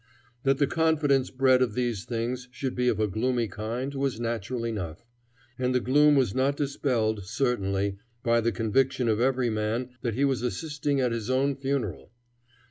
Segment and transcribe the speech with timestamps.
[0.41, 4.65] That the confidence bred of these things should be of a gloomy kind was natural
[4.65, 5.05] enough,
[5.59, 10.25] and the gloom was not dispelled, certainly, by the conviction of every man that he
[10.25, 12.09] was assisting at his own funeral.